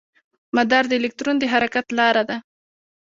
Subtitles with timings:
[0.55, 2.37] مدار د الکترون د حرکت لاره ده.